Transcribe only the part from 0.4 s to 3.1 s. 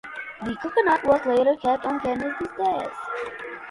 The coconut was later kept on Kennedy's desk.